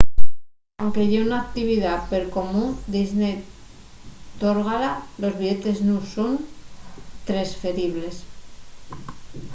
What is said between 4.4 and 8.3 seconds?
tórgala los billetes nun son tresferibles